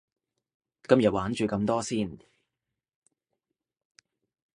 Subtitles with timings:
[0.89, 2.17] 今日玩住咁多先